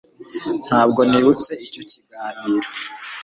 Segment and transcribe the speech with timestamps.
[0.67, 2.69] ntabwo nibutse icyo kiganiro